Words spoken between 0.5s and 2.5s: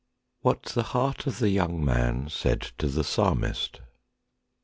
THE HEART OF THE YOUNG MAN